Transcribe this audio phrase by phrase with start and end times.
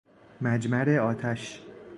[0.41, 1.63] مجمر آتش